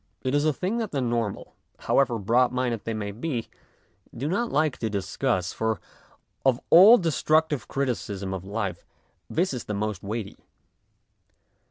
[0.23, 3.49] It is a thing that the normal, however broadminded they may be,
[4.17, 5.79] do not like to discuss, for
[6.43, 8.83] of all destructive criticism of life
[9.29, 10.37] this is the most weighty.